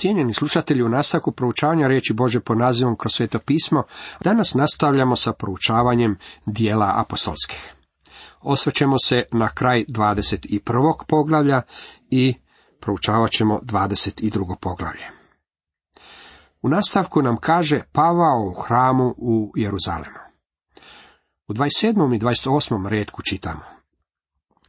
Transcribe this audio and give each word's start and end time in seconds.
Cijenjeni 0.00 0.34
slušatelji, 0.34 0.82
u 0.82 0.88
nastavku 0.88 1.32
proučavanja 1.32 1.88
riječi 1.88 2.12
Bože 2.12 2.40
po 2.40 2.54
nazivom 2.54 2.96
kroz 2.96 3.12
sveto 3.12 3.38
pismo, 3.38 3.82
danas 4.20 4.54
nastavljamo 4.54 5.16
sa 5.16 5.32
proučavanjem 5.32 6.18
dijela 6.46 6.92
apostolskih. 6.96 7.74
Osvrćemo 8.40 8.96
se 9.04 9.24
na 9.32 9.48
kraj 9.48 9.84
21. 9.88 11.04
poglavlja 11.08 11.62
i 12.10 12.34
proučavat 12.80 13.30
ćemo 13.30 13.60
22. 13.62 14.56
poglavlje. 14.60 15.04
U 16.62 16.68
nastavku 16.68 17.22
nam 17.22 17.36
kaže 17.36 17.80
Pavao 17.92 18.50
u 18.50 18.60
hramu 18.62 19.14
u 19.16 19.52
Jeruzalemu. 19.56 20.18
U 21.48 21.52
27. 21.52 22.16
i 22.16 22.18
28. 22.18 22.88
redku 22.88 23.22
čitamo. 23.22 23.79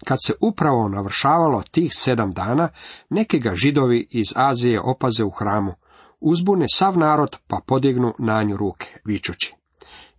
Kad 0.06 0.18
se 0.26 0.34
upravo 0.42 0.88
navršavalo 0.88 1.64
tih 1.72 1.92
sedam 1.96 2.32
dana, 2.32 2.70
neki 3.10 3.40
ga 3.40 3.56
židovi 3.56 4.08
iz 4.12 4.34
Azije 4.36 4.82
opaze 4.82 5.24
u 5.24 5.30
hramu, 5.30 5.74
uzbune 6.20 6.66
sav 6.74 6.98
narod 6.98 7.38
pa 7.48 7.60
podignu 7.66 8.14
na 8.20 8.44
nju 8.44 8.58
ruke, 8.58 9.00
vičući. 9.06 9.56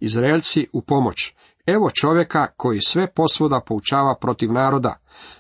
Izraelci 0.01 0.67
u 0.73 0.83
pomoć, 0.83 1.35
evo 1.67 1.91
čovjeka 1.91 2.47
koji 2.57 2.81
sve 2.81 3.07
posvuda 3.07 3.61
poučava 3.67 4.17
protiv 4.21 4.53
naroda, 4.53 4.99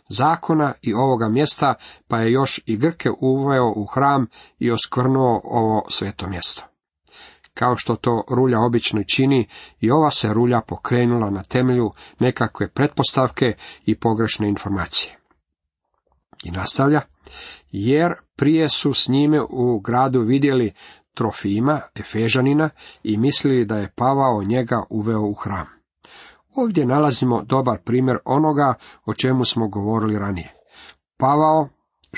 zakona 0.08 0.74
i 0.82 0.94
ovoga 0.94 1.28
mjesta, 1.28 1.74
pa 2.08 2.18
je 2.18 2.32
još 2.32 2.60
i 2.66 2.76
Grke 2.76 3.10
uveo 3.20 3.72
u 3.76 3.86
hram 3.86 4.26
i 4.58 4.70
oskvrnuo 4.70 5.40
ovo 5.44 5.86
sveto 5.90 6.26
mjesto. 6.26 6.71
Kao 7.54 7.76
što 7.76 7.96
to 7.96 8.24
rulja 8.28 8.60
obično 8.60 9.02
čini, 9.04 9.48
i 9.80 9.90
ova 9.90 10.10
se 10.10 10.34
rulja 10.34 10.60
pokrenula 10.60 11.30
na 11.30 11.42
temelju 11.42 11.90
nekakve 12.18 12.68
pretpostavke 12.68 13.56
i 13.86 13.98
pogrešne 13.98 14.48
informacije. 14.48 15.18
I 16.44 16.50
nastavlja, 16.50 17.00
jer 17.70 18.14
prije 18.36 18.68
su 18.68 18.94
s 18.94 19.08
njime 19.08 19.40
u 19.50 19.80
gradu 19.80 20.20
vidjeli 20.20 20.72
Trofima, 21.14 21.80
Efežanina, 21.94 22.70
i 23.02 23.16
mislili 23.16 23.64
da 23.64 23.76
je 23.76 23.92
Pavao 23.96 24.42
njega 24.42 24.82
uveo 24.90 25.20
u 25.20 25.34
hram. 25.34 25.66
Ovdje 26.54 26.86
nalazimo 26.86 27.42
dobar 27.42 27.78
primjer 27.84 28.18
onoga 28.24 28.74
o 29.04 29.14
čemu 29.14 29.44
smo 29.44 29.68
govorili 29.68 30.18
ranije. 30.18 30.54
Pavao, 31.16 31.68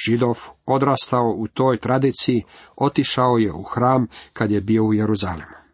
židov, 0.06 0.40
odrastao 0.66 1.34
u 1.36 1.48
toj 1.48 1.76
tradiciji, 1.76 2.42
otišao 2.76 3.38
je 3.38 3.52
u 3.52 3.62
hram 3.62 4.06
kad 4.32 4.50
je 4.50 4.60
bio 4.60 4.84
u 4.84 4.94
Jeruzalemu. 4.94 5.64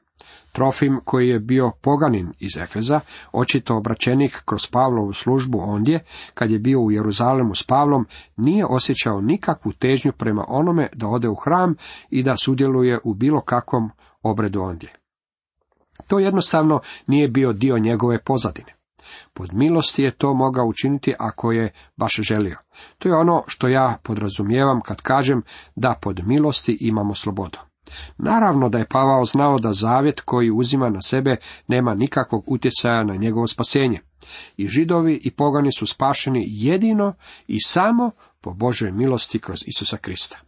Trofim, 0.53 1.01
koji 1.05 1.29
je 1.29 1.39
bio 1.39 1.73
poganin 1.81 2.33
iz 2.39 2.57
Efeza, 2.57 3.01
očito 3.33 3.77
obraćenik 3.77 4.43
kroz 4.45 4.67
Pavlovu 4.67 5.13
službu 5.13 5.59
ondje, 5.61 6.05
kad 6.35 6.51
je 6.51 6.59
bio 6.59 6.81
u 6.81 6.91
Jeruzalemu 6.91 7.55
s 7.55 7.63
Pavlom, 7.63 8.07
nije 8.37 8.67
osjećao 8.67 9.21
nikakvu 9.21 9.73
težnju 9.73 10.13
prema 10.13 10.45
onome 10.49 10.89
da 10.95 11.07
ode 11.07 11.29
u 11.29 11.35
hram 11.35 11.75
i 12.11 12.23
da 12.23 12.37
sudjeluje 12.37 12.99
u 13.05 13.15
bilo 13.15 13.41
kakvom 13.41 13.91
obredu 14.23 14.61
ondje. 14.61 14.93
To 16.07 16.19
jednostavno 16.19 16.81
nije 17.07 17.29
bio 17.29 17.53
dio 17.53 17.79
njegove 17.79 18.19
pozadine. 18.19 18.80
Pod 19.35 19.55
milosti 19.55 20.03
je 20.03 20.11
to 20.11 20.35
mogao 20.35 20.67
učiniti 20.67 21.15
ako 21.19 21.53
je 21.53 21.73
baš 21.97 22.17
želio. 22.17 22.57
To 22.99 23.09
je 23.09 23.17
ono 23.17 23.45
što 23.47 23.69
ja 23.69 23.99
podrazumijevam 24.03 24.81
kad 24.81 25.01
kažem 25.01 25.43
da 25.77 25.99
pod 26.03 26.21
milosti 26.27 26.79
imamo 26.81 27.15
slobodu. 27.15 27.59
Naravno 28.19 28.69
da 28.69 28.79
je 28.79 28.89
Pavao 28.89 29.25
znao 29.25 29.59
da 29.59 29.73
zavjet 29.73 30.21
koji 30.21 30.51
uzima 30.51 30.91
na 30.91 31.03
sebe 31.03 31.37
nema 31.69 31.95
nikakvog 31.95 32.45
utjecaja 32.47 33.05
na 33.05 33.17
njegovo 33.17 33.47
spasenje. 33.47 34.01
I 34.57 34.69
židovi 34.69 35.21
i 35.25 35.31
pogani 35.31 35.73
su 35.73 35.87
spašeni 35.87 36.45
jedino 36.47 37.15
i 37.47 37.61
samo 37.61 38.11
po 38.41 38.53
Božoj 38.53 38.91
milosti 38.93 39.39
kroz 39.39 39.59
Isusa 39.67 39.97
Krista. 39.97 40.39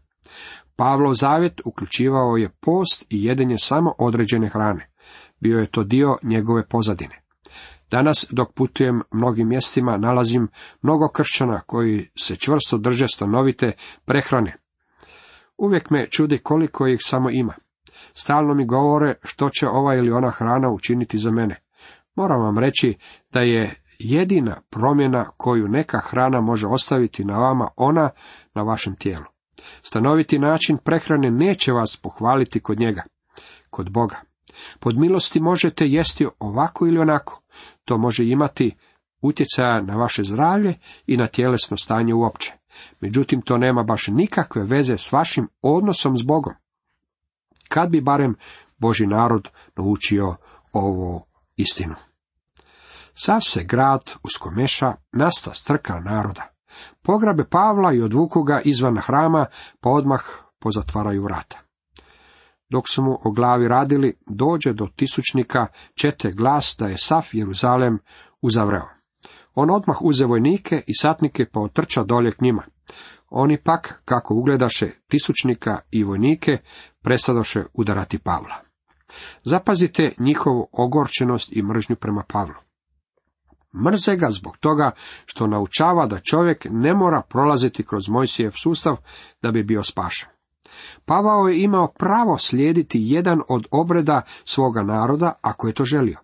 Pavlov 0.77 1.15
zavjet 1.15 1.61
uključivao 1.65 2.37
je 2.37 2.49
post 2.49 3.07
i 3.11 3.25
jedenje 3.25 3.59
samo 3.59 3.95
određene 3.99 4.49
hrane. 4.49 4.91
Bio 5.41 5.59
je 5.59 5.71
to 5.71 5.85
dio 5.85 6.17
njegove 6.23 6.67
pozadine. 6.67 7.22
Danas, 7.93 8.27
dok 8.31 8.53
putujem 8.53 9.03
mnogim 9.11 9.49
mjestima, 9.49 9.97
nalazim 9.97 10.49
mnogo 10.83 11.09
kršćana 11.09 11.61
koji 11.61 12.09
se 12.19 12.37
čvrsto 12.37 12.79
drže 12.79 13.09
stanovite 13.09 13.73
prehrane. 14.05 14.57
Uvijek 15.59 15.91
me 15.91 16.11
čudi 16.11 16.39
koliko 16.39 16.87
ih 16.87 16.99
samo 17.03 17.31
ima. 17.31 17.55
Stalno 18.15 18.55
mi 18.55 18.67
govore 18.67 19.15
što 19.25 19.49
će 19.49 19.69
ova 19.69 19.95
ili 19.95 20.11
ona 20.11 20.31
hrana 20.31 20.71
učiniti 20.71 21.19
za 21.19 21.31
mene. 21.31 21.57
Moram 22.15 22.41
vam 22.41 22.59
reći 22.59 22.99
da 23.33 23.41
je 23.41 23.83
jedina 23.99 24.61
promjena 24.71 25.31
koju 25.37 25.69
neka 25.69 25.99
hrana 25.99 26.41
može 26.41 26.67
ostaviti 26.67 27.25
na 27.25 27.39
vama 27.39 27.69
ona 27.77 28.11
na 28.55 28.63
vašem 28.63 28.97
tijelu. 28.97 29.25
Stanoviti 29.83 30.39
način 30.39 30.79
prehrane 30.79 31.31
neće 31.31 31.73
vas 31.73 31.97
pohvaliti 31.97 32.61
kod 32.61 32.81
njega, 32.81 33.03
kod 33.71 33.91
Boga. 33.91 34.21
Pod 34.81 34.99
milosti 34.99 35.41
možete 35.41 35.87
jesti 35.87 36.27
ovako 36.39 36.87
ili 36.87 36.99
onako. 36.99 37.42
To 37.85 37.99
može 37.99 38.27
imati 38.27 38.77
utjecaja 39.21 39.83
na 39.83 39.97
vaše 39.97 40.25
zdravlje 40.25 40.75
i 41.07 41.17
na 41.17 41.27
tjelesno 41.27 41.77
stanje 41.77 42.15
uopće. 42.15 42.53
Međutim, 43.01 43.43
to 43.43 43.59
nema 43.59 43.83
baš 43.83 44.07
nikakve 44.09 44.65
veze 44.65 44.97
s 44.97 45.13
vašim 45.13 45.49
odnosom 45.63 46.17
s 46.19 46.23
Bogom. 46.23 46.55
Kad 47.69 47.91
bi 47.91 48.01
barem 48.01 48.35
Boži 48.79 49.07
narod 49.07 49.49
naučio 49.77 50.37
ovu 50.73 51.27
istinu. 51.57 51.95
Sav 53.15 53.41
se 53.41 53.65
grad 53.65 54.13
uskomeša, 54.23 54.95
nasta 55.13 55.55
strka 55.55 56.01
naroda. 56.01 56.49
Pograbe 57.03 57.45
Pavla 57.45 57.93
i 57.93 58.03
odvuku 58.03 58.43
ga 58.43 58.61
izvan 58.65 58.99
hrama, 58.99 59.47
pa 59.81 59.91
odmah 59.91 60.23
pozatvaraju 60.59 61.23
vrata. 61.23 61.59
Dok 62.73 62.89
su 62.89 63.03
mu 63.03 63.19
o 63.25 63.31
glavi 63.31 63.69
radili, 63.69 64.19
dođe 64.27 64.73
do 64.73 64.89
tisućnika 64.97 65.67
čete 65.95 66.33
glas 66.33 66.77
da 66.79 66.87
je 66.87 66.97
sav 66.99 67.29
Jeruzalem 67.33 67.99
uzavreo. 68.43 68.89
On 69.55 69.71
odmah 69.71 70.03
uze 70.03 70.25
vojnike 70.25 70.83
i 70.87 70.95
satnike 70.95 71.47
pa 71.53 71.61
otrča 71.61 72.03
dolje 72.03 72.33
k 72.33 72.41
njima. 72.41 72.63
Oni 73.31 73.63
pak, 73.63 74.03
kako 74.05 74.35
ugledaše 74.35 74.91
tisućnika 75.09 75.79
i 75.91 76.05
vojnike, 76.05 76.59
presadoše 77.03 77.63
udarati 77.75 78.19
Pavla. 78.19 78.57
Zapazite 79.43 80.15
njihovu 80.19 80.69
ogorčenost 80.73 81.53
i 81.53 81.63
mržnju 81.63 81.97
prema 81.97 82.23
Pavlu. 82.29 82.55
Mrze 83.85 84.17
ga 84.17 84.31
zbog 84.31 84.57
toga 84.57 84.91
što 85.27 85.47
naučava 85.47 86.07
da 86.07 86.21
čovjek 86.21 86.67
ne 86.71 86.95
mora 86.95 87.23
prolaziti 87.29 87.87
kroz 87.87 88.09
Mojsijev 88.09 88.53
sustav 88.63 88.97
da 89.43 89.51
bi 89.51 89.63
bio 89.63 89.83
spašen. 89.83 90.29
Pavao 91.05 91.49
je 91.49 91.63
imao 91.63 91.87
pravo 91.99 92.39
slijediti 92.39 92.99
jedan 93.03 93.41
od 93.49 93.67
obreda 93.71 94.23
svoga 94.45 94.83
naroda 94.83 95.33
ako 95.41 95.67
je 95.67 95.75
to 95.75 95.85
želio. 95.85 96.19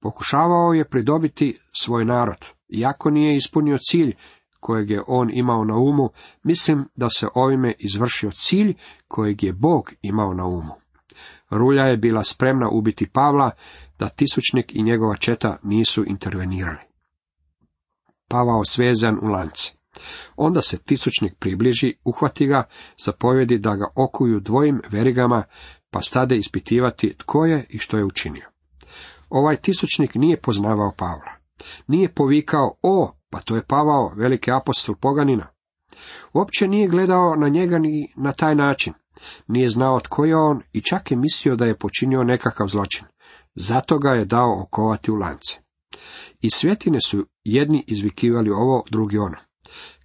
Pokušavao 0.00 0.72
je 0.72 0.88
pridobiti 0.88 1.58
svoj 1.72 2.04
narod, 2.04 2.46
iako 2.68 3.10
nije 3.10 3.36
ispunio 3.36 3.78
cilj 3.78 4.14
kojeg 4.60 4.90
je 4.90 5.02
on 5.06 5.30
imao 5.32 5.64
na 5.64 5.76
umu, 5.76 6.08
mislim 6.42 6.88
da 6.96 7.08
se 7.08 7.26
ovime 7.34 7.74
izvršio 7.78 8.30
cilj 8.30 8.74
kojeg 9.08 9.42
je 9.42 9.52
Bog 9.52 9.92
imao 10.02 10.34
na 10.34 10.46
umu. 10.46 10.74
Rulja 11.50 11.82
je 11.82 11.96
bila 11.96 12.22
spremna 12.22 12.68
ubiti 12.68 13.06
Pavla, 13.06 13.50
da 13.98 14.08
tisućnik 14.08 14.74
i 14.74 14.82
njegova 14.82 15.16
četa 15.16 15.58
nisu 15.62 16.04
intervenirali. 16.06 16.78
Pavao 18.28 18.64
svezan 18.64 19.18
u 19.22 19.26
lance. 19.26 19.77
Onda 20.36 20.62
se 20.62 20.78
tisućnik 20.78 21.34
približi, 21.38 21.94
uhvati 22.04 22.46
ga, 22.46 22.68
zapovjedi 23.04 23.58
da 23.58 23.76
ga 23.76 23.86
okuju 23.96 24.40
dvojim 24.40 24.82
verigama, 24.90 25.44
pa 25.90 26.00
stade 26.00 26.36
ispitivati 26.36 27.14
tko 27.18 27.46
je 27.46 27.66
i 27.68 27.78
što 27.78 27.98
je 27.98 28.04
učinio. 28.04 28.50
Ovaj 29.28 29.56
tisućnik 29.56 30.14
nije 30.14 30.40
poznavao 30.40 30.92
Pavla. 30.96 31.32
Nije 31.86 32.14
povikao, 32.14 32.74
o, 32.82 33.12
pa 33.30 33.40
to 33.40 33.56
je 33.56 33.64
Pavao, 33.64 34.12
veliki 34.16 34.52
apostol 34.52 34.94
poganina. 34.94 35.46
Uopće 36.32 36.68
nije 36.68 36.88
gledao 36.88 37.36
na 37.36 37.48
njega 37.48 37.78
ni 37.78 38.12
na 38.16 38.32
taj 38.32 38.54
način. 38.54 38.92
Nije 39.46 39.68
znao 39.68 40.00
tko 40.00 40.24
je 40.24 40.36
on 40.36 40.62
i 40.72 40.80
čak 40.80 41.10
je 41.10 41.16
mislio 41.16 41.56
da 41.56 41.66
je 41.66 41.78
počinio 41.78 42.22
nekakav 42.24 42.68
zločin. 42.68 43.06
Zato 43.54 43.98
ga 43.98 44.10
je 44.10 44.24
dao 44.24 44.62
okovati 44.62 45.10
u 45.10 45.14
lance. 45.14 45.58
I 46.40 46.50
svjetine 46.50 47.00
su 47.00 47.26
jedni 47.44 47.84
izvikivali 47.86 48.50
ovo, 48.50 48.84
drugi 48.90 49.18
ono. 49.18 49.36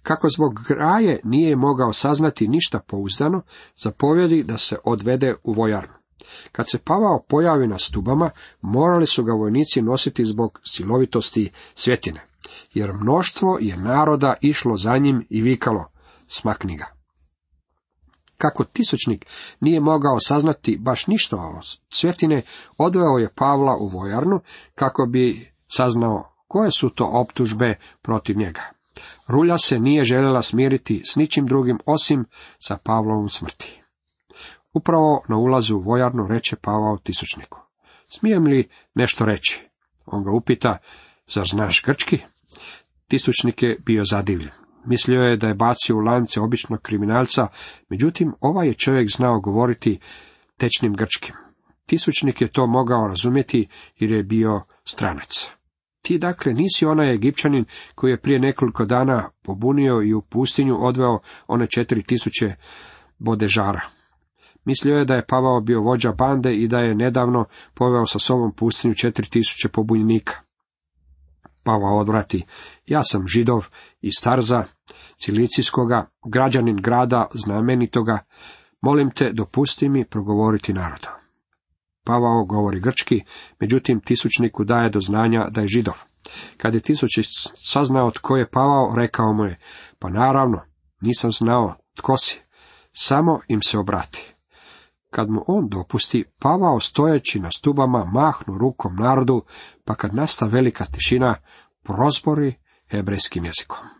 Kako 0.02 0.28
zbog 0.28 0.60
graje 0.68 1.20
nije 1.24 1.56
mogao 1.56 1.92
saznati 1.92 2.48
ništa 2.48 2.80
pouzdano, 2.86 3.42
zapovjedi 3.76 4.42
da 4.42 4.58
se 4.58 4.76
odvede 4.84 5.34
u 5.42 5.52
vojarnu. 5.52 5.94
Kad 6.52 6.70
se 6.70 6.78
Pavao 6.78 7.24
pojavi 7.28 7.66
na 7.66 7.78
stubama, 7.78 8.30
morali 8.60 9.06
su 9.06 9.24
ga 9.24 9.32
vojnici 9.32 9.82
nositi 9.82 10.24
zbog 10.24 10.60
silovitosti 10.64 11.50
svjetine, 11.74 12.26
jer 12.74 12.92
mnoštvo 12.92 13.58
je 13.60 13.76
naroda 13.76 14.34
išlo 14.40 14.76
za 14.76 14.98
njim 14.98 15.26
i 15.30 15.42
vikalo, 15.42 15.84
smakni 16.26 16.76
ga. 16.76 16.86
Kako 18.38 18.64
tisućnik 18.64 19.26
nije 19.60 19.80
mogao 19.80 20.20
saznati 20.20 20.76
baš 20.76 21.06
ništa 21.06 21.36
o 21.36 21.60
svjetine, 21.88 22.42
odveo 22.78 23.18
je 23.18 23.34
Pavla 23.34 23.76
u 23.76 23.88
vojarnu 23.88 24.40
kako 24.74 25.06
bi 25.06 25.52
saznao 25.76 26.34
koje 26.48 26.70
su 26.70 26.90
to 26.90 27.04
optužbe 27.04 27.78
protiv 28.02 28.36
njega. 28.36 28.73
Rulja 29.26 29.58
se 29.58 29.78
nije 29.78 30.04
željela 30.04 30.42
smiriti 30.42 31.02
s 31.04 31.16
ničim 31.16 31.46
drugim 31.46 31.78
osim 31.86 32.24
sa 32.58 32.78
Pavlovom 32.84 33.28
smrti. 33.28 33.82
Upravo 34.72 35.22
na 35.28 35.36
ulazu 35.36 35.76
u 35.76 35.82
vojarnu 35.82 36.26
reče 36.28 36.56
Pavao 36.56 36.98
tisućniku. 36.98 37.60
Smijem 38.08 38.46
li 38.46 38.68
nešto 38.94 39.24
reći? 39.24 39.60
On 40.06 40.24
ga 40.24 40.30
upita, 40.30 40.78
zar 41.28 41.46
znaš 41.46 41.82
grčki? 41.82 42.18
Tisućnik 43.08 43.62
je 43.62 43.78
bio 43.86 44.04
zadivljen. 44.04 44.50
Mislio 44.86 45.22
je 45.22 45.36
da 45.36 45.48
je 45.48 45.54
bacio 45.54 45.96
u 45.96 46.00
lance 46.00 46.40
običnog 46.40 46.80
kriminalca, 46.82 47.46
međutim 47.88 48.34
ovaj 48.40 48.68
je 48.68 48.74
čovjek 48.74 49.10
znao 49.10 49.40
govoriti 49.40 50.00
tečnim 50.56 50.94
grčkim. 50.94 51.34
Tisućnik 51.86 52.40
je 52.40 52.52
to 52.52 52.66
mogao 52.66 53.08
razumjeti 53.08 53.68
jer 53.98 54.10
je 54.10 54.22
bio 54.22 54.62
stranac. 54.84 55.48
Ti 56.04 56.18
dakle 56.18 56.54
nisi 56.54 56.86
onaj 56.86 57.14
Egipćanin 57.14 57.64
koji 57.94 58.10
je 58.10 58.20
prije 58.20 58.38
nekoliko 58.38 58.84
dana 58.84 59.30
pobunio 59.42 60.02
i 60.02 60.14
u 60.14 60.22
pustinju 60.22 60.86
odveo 60.86 61.18
one 61.46 61.66
četiri 61.66 62.02
tisuće 62.02 62.54
bodežara. 63.18 63.80
Mislio 64.64 64.98
je 64.98 65.04
da 65.04 65.14
je 65.14 65.26
Pavao 65.26 65.60
bio 65.60 65.80
vođa 65.80 66.12
bande 66.12 66.54
i 66.54 66.68
da 66.68 66.78
je 66.78 66.94
nedavno 66.94 67.44
poveo 67.74 68.06
sa 68.06 68.18
sobom 68.18 68.52
pustinju 68.52 68.94
četiri 68.94 69.30
tisuće 69.30 69.68
pobunjenika. 69.68 70.34
Pavao 71.62 71.98
odvrati, 71.98 72.44
ja 72.86 73.04
sam 73.04 73.28
židov 73.28 73.66
iz 74.00 74.14
Tarza, 74.22 74.64
Cilicijskoga, 75.24 76.10
građanin 76.32 76.76
grada 76.76 77.26
znamenitoga, 77.34 78.18
molim 78.80 79.10
te 79.10 79.32
dopusti 79.32 79.88
mi 79.88 80.04
progovoriti 80.04 80.72
naroda. 80.72 81.23
Pavao 82.04 82.44
govori 82.44 82.80
grčki, 82.80 83.24
međutim 83.60 84.00
tisućniku 84.00 84.64
daje 84.64 84.90
do 84.90 85.00
znanja 85.00 85.48
da 85.50 85.60
je 85.60 85.68
židov. 85.68 85.94
Kad 86.56 86.74
je 86.74 86.80
tisućić 86.80 87.26
saznao 87.72 88.10
tko 88.10 88.36
je 88.36 88.50
Pavao, 88.50 88.94
rekao 88.96 89.32
mu 89.32 89.44
je, 89.44 89.58
pa 89.98 90.08
naravno, 90.08 90.60
nisam 91.00 91.32
znao 91.32 91.74
tko 91.94 92.16
si, 92.16 92.40
samo 92.92 93.40
im 93.48 93.62
se 93.62 93.78
obrati. 93.78 94.34
Kad 95.10 95.30
mu 95.30 95.44
on 95.46 95.68
dopusti, 95.68 96.24
Pavao 96.38 96.80
stojeći 96.80 97.40
na 97.40 97.50
stubama 97.50 98.04
mahnu 98.04 98.58
rukom 98.58 98.96
narodu, 98.96 99.44
pa 99.84 99.94
kad 99.94 100.14
nasta 100.14 100.46
velika 100.46 100.84
tišina, 100.84 101.34
prozbori 101.82 102.54
hebrejskim 102.90 103.44
jezikom. 103.44 103.93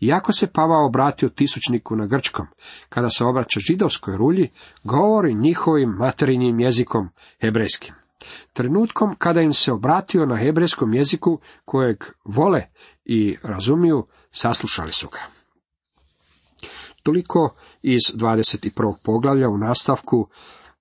Iako 0.00 0.32
se 0.32 0.46
Pavao 0.46 0.86
obratio 0.86 1.28
tisućniku 1.28 1.96
na 1.96 2.06
grčkom, 2.06 2.46
kada 2.88 3.08
se 3.08 3.24
obraća 3.24 3.60
židovskoj 3.60 4.16
rulji, 4.16 4.50
govori 4.84 5.34
njihovim 5.34 5.88
materinjim 5.88 6.60
jezikom 6.60 7.08
hebrejskim. 7.40 7.94
Trenutkom 8.52 9.14
kada 9.18 9.40
im 9.40 9.52
se 9.52 9.72
obratio 9.72 10.26
na 10.26 10.36
hebrejskom 10.36 10.94
jeziku 10.94 11.40
kojeg 11.64 12.04
vole 12.24 12.66
i 13.04 13.36
razumiju, 13.42 14.06
saslušali 14.30 14.92
su 14.92 15.08
ga. 15.08 15.18
Toliko 17.02 17.54
iz 17.82 18.00
21. 18.14 18.94
poglavlja 19.04 19.48
u 19.48 19.58
nastavku 19.58 20.28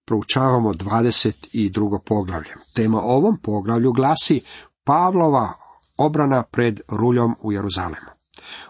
proučavamo 0.05 0.73
22. 0.73 1.99
poglavlje. 2.05 2.55
Tema 2.73 3.01
ovom 3.01 3.37
poglavlju 3.37 3.91
glasi 3.91 4.41
Pavlova 4.83 5.53
obrana 5.97 6.43
pred 6.43 6.81
ruljom 6.87 7.35
u 7.41 7.51
Jeruzalemu. 7.51 8.14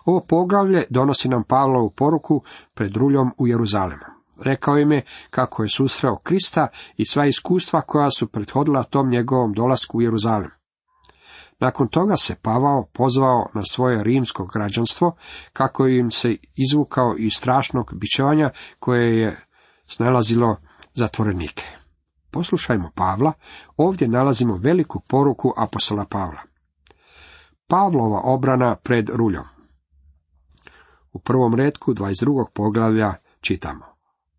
Ovo 0.06 0.25
poglavlje 0.29 0.85
donosi 0.89 1.29
nam 1.29 1.44
Pavlovu 1.44 1.89
poruku 1.89 2.44
pred 2.73 2.95
ruljom 2.97 3.31
u 3.38 3.47
Jeruzalemu. 3.47 4.03
Rekao 4.39 4.77
im 4.77 4.91
je 4.91 5.06
kako 5.29 5.63
je 5.63 5.69
susreo 5.69 6.17
Krista 6.17 6.67
i 6.97 7.06
sva 7.06 7.25
iskustva 7.25 7.81
koja 7.81 8.12
su 8.12 8.27
prethodila 8.27 8.83
tom 8.83 9.09
njegovom 9.09 9.53
dolasku 9.53 9.97
u 9.97 10.01
Jeruzalem. 10.01 10.50
Nakon 11.59 11.88
toga 11.88 12.15
se 12.15 12.35
Pavao 12.41 12.85
pozvao 12.94 13.50
na 13.53 13.62
svoje 13.63 14.03
rimsko 14.03 14.45
građanstvo, 14.45 15.15
kako 15.53 15.88
im 15.88 16.12
se 16.12 16.38
izvukao 16.56 17.15
iz 17.17 17.33
strašnog 17.33 17.94
bićevanja 17.94 18.50
koje 18.79 19.19
je 19.19 19.45
snalazilo 19.85 20.56
zatvorenike. 20.94 21.63
Poslušajmo 22.31 22.91
Pavla, 22.95 23.33
ovdje 23.77 24.07
nalazimo 24.07 24.57
veliku 24.57 25.00
poruku 25.07 25.53
apostola 25.57 26.06
Pavla. 26.06 26.41
Pavlova 27.67 28.21
obrana 28.23 28.75
pred 28.75 29.09
ruljom. 29.09 29.55
U 31.15 31.19
prvom 31.19 31.56
redku 31.56 31.94
22. 31.94 32.45
poglavlja 32.53 33.13
čitamo. 33.41 33.85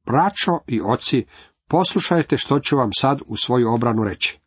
Braćo 0.06 0.58
i 0.66 0.80
oci, 0.84 1.26
poslušajte 1.68 2.36
što 2.38 2.60
ću 2.60 2.76
vam 2.76 2.90
sad 2.98 3.20
u 3.26 3.36
svoju 3.36 3.72
obranu 3.72 4.04
reći. 4.04 4.40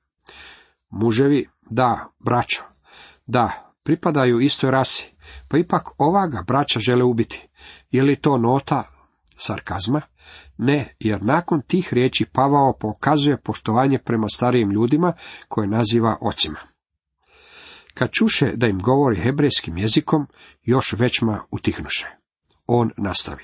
Muževi, 0.89 1.49
da, 1.69 2.07
braćo, 2.19 2.63
da, 3.25 3.73
pripadaju 3.83 4.39
istoj 4.39 4.71
rasi, 4.71 5.13
pa 5.47 5.57
ipak 5.57 5.81
ova 5.97 6.27
ga 6.27 6.43
braća 6.47 6.79
žele 6.79 7.03
ubiti. 7.03 7.47
Je 7.91 8.03
li 8.03 8.15
to 8.15 8.37
nota 8.37 8.83
sarkazma? 9.37 10.01
Ne, 10.57 10.95
jer 10.99 11.23
nakon 11.23 11.61
tih 11.61 11.93
riječi 11.93 12.25
Pavao 12.25 12.73
pokazuje 12.79 13.37
poštovanje 13.37 13.99
prema 13.99 14.27
starijim 14.29 14.71
ljudima 14.71 15.13
koje 15.47 15.67
naziva 15.67 16.17
ocima. 16.21 16.59
Kad 17.93 18.11
čuše 18.11 18.51
da 18.55 18.67
im 18.67 18.79
govori 18.79 19.21
hebrejskim 19.21 19.77
jezikom, 19.77 20.27
još 20.63 20.93
većma 20.93 21.43
utihnuše 21.51 22.18
on 22.69 22.91
nastavi. 22.97 23.43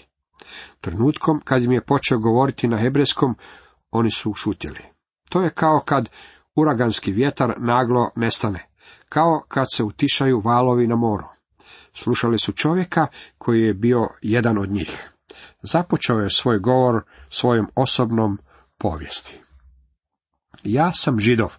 Trenutkom 0.81 1.42
kad 1.44 1.63
im 1.63 1.72
je 1.72 1.86
počeo 1.86 2.19
govoriti 2.19 2.68
na 2.68 2.77
hebrejskom, 2.77 3.36
oni 3.92 4.12
su 4.12 4.33
šutjeli. 4.33 4.81
To 5.30 5.42
je 5.42 5.50
kao 5.50 5.81
kad 5.86 6.10
uraganski 6.56 7.12
vjetar 7.12 7.54
naglo 7.57 8.10
nestane, 8.16 8.69
kao 9.10 9.44
kad 9.48 9.66
se 9.74 9.83
utišaju 9.83 10.39
valovi 10.39 10.88
na 10.88 10.95
moru. 10.95 11.25
Slušali 11.94 12.39
su 12.39 12.51
čovjeka 12.51 13.07
koji 13.38 13.62
je 13.62 13.74
bio 13.74 14.07
jedan 14.22 14.57
od 14.57 14.69
njih. 14.69 15.10
Započeo 15.62 16.19
je 16.19 16.30
svoj 16.30 16.60
govor 16.60 17.04
svojom 17.30 17.68
osobnom 17.75 18.39
povijesti. 18.78 19.39
Ja 20.63 20.92
sam 20.94 21.19
židov, 21.19 21.57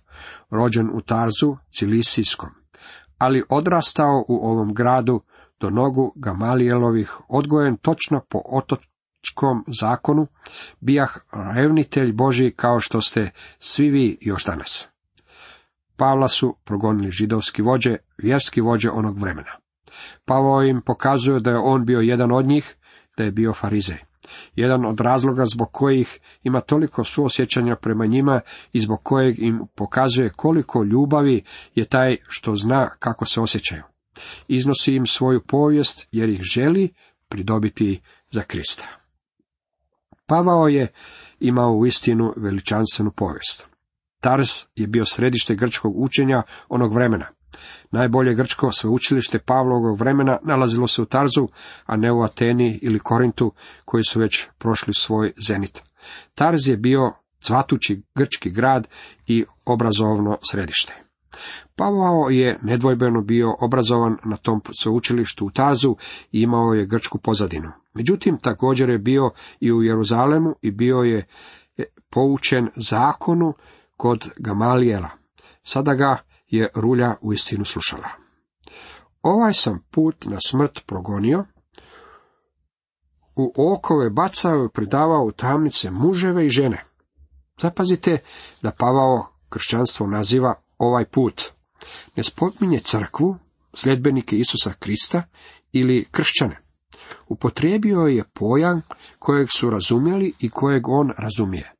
rođen 0.51 0.91
u 0.93 1.01
Tarzu, 1.01 1.57
Cilisijskom, 1.79 2.51
ali 3.19 3.45
odrastao 3.49 4.25
u 4.29 4.51
ovom 4.51 4.75
gradu 4.75 5.21
do 5.61 5.71
nogu 5.71 6.13
Gamalijelovih, 6.17 7.13
odgojen 7.29 7.77
točno 7.77 8.21
po 8.29 8.43
otočkom 8.45 9.65
zakonu, 9.81 10.27
bijah 10.81 11.17
revnitelj 11.57 12.13
Boži 12.13 12.53
kao 12.57 12.81
što 12.81 13.01
ste 13.01 13.31
svi 13.59 13.91
vi 13.91 14.19
još 14.21 14.45
danas. 14.45 14.89
Pavla 15.97 16.29
su 16.29 16.57
progonili 16.65 17.11
židovski 17.11 17.63
vođe, 17.63 17.97
vjerski 18.19 18.61
vođe 18.61 18.91
onog 18.91 19.19
vremena. 19.19 19.51
Pavao 20.25 20.63
im 20.63 20.83
pokazuje 20.87 21.41
da 21.41 21.51
je 21.51 21.59
on 21.59 21.85
bio 21.85 22.01
jedan 22.01 22.33
od 22.33 22.47
njih, 22.47 22.77
da 23.17 23.25
je 23.25 23.33
bio 23.33 23.53
farizej. 23.53 23.99
Jedan 24.55 24.85
od 24.85 25.01
razloga 25.01 25.45
zbog 25.45 25.73
kojih 25.73 26.21
ima 26.43 26.61
toliko 26.61 27.05
suosjećanja 27.05 27.77
prema 27.77 28.07
njima 28.07 28.41
i 28.73 28.81
zbog 28.81 29.03
kojeg 29.03 29.39
im 29.39 29.61
pokazuje 29.75 30.31
koliko 30.31 30.83
ljubavi 30.83 31.45
je 31.75 31.85
taj 31.85 32.17
što 32.29 32.57
zna 32.57 32.91
kako 32.99 33.25
se 33.25 33.41
osjećaju. 33.41 33.83
Iznosi 34.49 34.95
im 34.95 35.07
svoju 35.07 35.41
povijest 35.41 36.09
jer 36.13 36.29
ih 36.29 36.41
želi 36.43 36.95
pridobiti 37.29 38.01
za 38.31 38.43
Krista. 38.43 38.87
Pavao 40.27 40.69
je 40.69 40.89
imao 41.41 41.73
u 41.73 41.87
istinu 41.87 42.33
veličanstvenu 42.37 43.11
povijest. 43.17 43.69
Tars 44.21 44.51
je 44.75 44.87
bio 44.87 45.05
središte 45.05 45.55
grčkog 45.55 45.93
učenja 45.97 46.43
onog 46.69 46.95
vremena. 46.95 47.27
Najbolje 47.91 48.35
grčko 48.35 48.73
sveučilište 48.73 49.39
Pavlovog 49.39 49.99
vremena 49.99 50.39
nalazilo 50.43 50.89
se 50.89 51.03
u 51.03 51.05
Tarzu, 51.05 51.49
a 51.87 51.97
ne 51.97 52.13
u 52.13 52.23
Ateni 52.23 52.79
ili 52.83 52.99
Korintu, 52.99 53.53
koji 53.85 54.05
su 54.05 54.21
već 54.21 54.47
prošli 54.59 54.95
svoj 54.95 55.33
zenit. 55.47 55.83
Tarz 56.35 56.69
je 56.69 56.77
bio 56.77 57.13
cvatući 57.41 58.03
grčki 58.15 58.51
grad 58.51 58.89
i 59.27 59.45
obrazovno 59.65 60.39
središte. 60.51 61.06
Pavao 61.77 62.31
je 62.31 62.59
nedvojbeno 62.63 63.23
bio 63.23 63.55
obrazovan 63.61 64.17
na 64.25 64.37
tom 64.37 64.61
sveučilištu 64.83 65.47
u 65.47 65.51
Tazu 65.51 65.97
i 66.33 66.41
imao 66.41 66.75
je 66.75 66.87
grčku 66.87 67.19
pozadinu. 67.19 67.73
Međutim, 67.95 68.39
također 68.39 68.89
je 68.89 68.99
bio 68.99 69.31
i 69.61 69.73
u 69.73 69.83
Jeruzalemu 69.83 70.55
i 70.63 70.71
bio 70.71 70.97
je 70.97 71.27
poučen 72.11 72.69
zakonu 72.77 73.55
kod 73.97 74.29
Gamalijela. 74.37 75.09
Sada 75.63 75.95
ga 75.95 76.19
je 76.49 76.69
rulja 76.75 77.15
u 77.21 77.33
istinu 77.33 77.65
slušala. 77.65 78.09
Ovaj 79.23 79.53
sam 79.53 79.85
put 79.91 80.25
na 80.25 80.37
smrt 80.49 80.83
progonio, 80.87 81.45
u 83.37 83.53
okove 83.57 84.11
bacao 84.11 84.65
i 84.65 84.69
predavao 84.75 85.25
u 85.25 85.33
tamnice 85.33 85.91
muževe 85.91 86.47
i 86.47 86.49
žene. 86.49 86.85
Zapazite 87.61 88.19
da 88.63 88.71
Pavao 88.71 89.27
kršćanstvo 89.49 90.07
naziva 90.07 90.55
ovaj 90.79 91.05
put. 91.05 91.45
Ne 92.17 92.23
spominje 92.23 92.79
crkvu, 92.79 93.37
sljedbenike 93.75 94.37
Isusa 94.37 94.73
Krista 94.73 95.23
ili 95.73 96.07
kršćane. 96.11 96.59
Upotrijebio 97.29 98.01
je 98.01 98.25
pojam 98.33 98.83
kojeg 99.19 99.49
su 99.51 99.71
razumjeli 99.71 100.33
i 100.41 100.51
kojeg 100.51 100.89
on 100.89 101.13
razumije. 101.19 101.73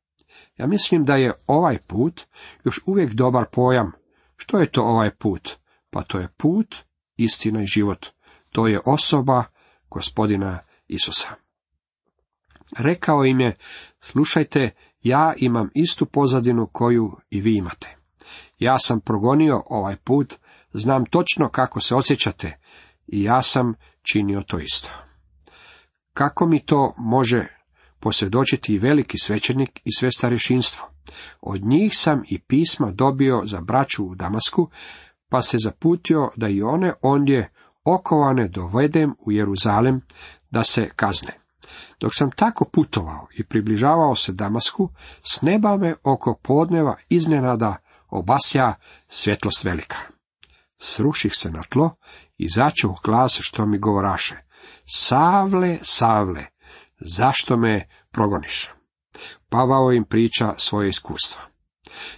Ja 0.57 0.67
mislim 0.67 1.05
da 1.05 1.15
je 1.15 1.33
ovaj 1.47 1.77
put 1.87 2.21
još 2.63 2.79
uvijek 2.85 3.13
dobar 3.13 3.45
pojam. 3.51 3.91
Što 4.35 4.59
je 4.59 4.71
to 4.71 4.81
ovaj 4.81 5.11
put? 5.15 5.49
Pa 5.89 6.03
to 6.03 6.19
je 6.19 6.29
put, 6.37 6.75
istina 7.17 7.61
i 7.61 7.65
život. 7.65 8.05
To 8.51 8.67
je 8.67 8.79
osoba 8.85 9.43
gospodina 9.89 10.59
Isusa. 10.87 11.29
Rekao 12.77 13.25
im 13.25 13.39
je, 13.39 13.57
slušajte 14.01 14.71
ja 15.01 15.33
imam 15.37 15.69
istu 15.73 16.05
pozadinu 16.05 16.69
koju 16.71 17.17
i 17.29 17.41
vi 17.41 17.55
imate. 17.55 17.96
Ja 18.59 18.79
sam 18.79 18.99
progonio 18.99 19.63
ovaj 19.69 19.95
put, 19.95 20.33
znam 20.73 21.05
točno 21.05 21.49
kako 21.49 21.79
se 21.79 21.95
osjećate 21.95 22.59
i 23.07 23.23
ja 23.23 23.41
sam 23.41 23.73
činio 24.01 24.43
to 24.47 24.59
isto. 24.59 24.89
Kako 26.13 26.47
mi 26.47 26.65
to 26.65 26.93
može 26.97 27.47
posvjedočiti 27.99 28.73
i 28.73 28.79
veliki 28.79 29.17
svećenik 29.17 29.81
i 29.83 29.89
sve 29.97 30.11
starešinstvo? 30.11 30.87
Od 31.41 31.65
njih 31.65 31.91
sam 31.97 32.23
i 32.29 32.39
pisma 32.39 32.91
dobio 32.91 33.41
za 33.45 33.61
braću 33.61 34.05
u 34.05 34.15
Damasku, 34.15 34.69
pa 35.29 35.41
se 35.41 35.57
zaputio 35.63 36.29
da 36.35 36.47
i 36.47 36.61
one 36.61 36.93
ondje 37.01 37.49
okovane 37.83 38.47
dovedem 38.47 39.15
u 39.19 39.31
Jeruzalem 39.31 40.01
da 40.51 40.63
se 40.63 40.89
kazne. 40.95 41.33
Dok 41.99 42.11
sam 42.15 42.31
tako 42.31 42.65
putovao 42.65 43.27
i 43.37 43.43
približavao 43.43 44.15
se 44.15 44.31
Damasku, 44.31 44.89
s 45.31 45.41
neba 45.41 45.77
me 45.77 45.95
oko 46.03 46.39
podneva 46.43 46.95
iznenada 47.09 47.75
obasja 48.09 48.75
svjetlost 49.07 49.63
velika. 49.63 49.97
Sruših 50.79 51.35
se 51.35 51.51
na 51.51 51.63
tlo 51.69 51.95
i 52.37 52.49
začuh 52.49 52.91
glas 53.03 53.39
što 53.41 53.65
mi 53.65 53.79
govoraše. 53.79 54.35
Savle, 54.85 55.77
Savle, 55.81 56.45
zašto 56.99 57.57
me 57.57 57.89
progoniš? 58.11 58.69
Pavao 59.49 59.91
im 59.91 60.03
priča 60.03 60.53
svoje 60.57 60.89
iskustva. 60.89 61.41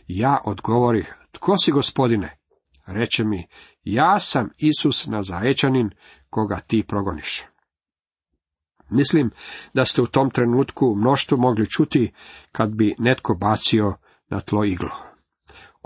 Ja 0.08 0.42
odgovorih, 0.46 1.16
tko 1.32 1.58
si 1.58 1.72
gospodine? 1.72 2.38
Reče 2.86 3.24
mi, 3.24 3.48
ja 3.84 4.20
sam 4.20 4.50
Isus 4.58 5.06
Nazarečanin, 5.06 5.90
koga 6.30 6.60
ti 6.60 6.84
progoniš. 6.88 7.44
Mislim 8.90 9.32
da 9.74 9.86
ste 9.86 10.02
u 10.02 10.08
tom 10.08 10.30
trenutku 10.30 10.96
mnoštvo 10.96 11.38
mogli 11.38 11.70
čuti 11.70 12.14
kad 12.52 12.72
bi 12.76 12.96
netko 12.98 13.36
bacio 13.36 13.94
na 14.30 14.42
tlo 14.42 14.64
iglu. 14.64 15.09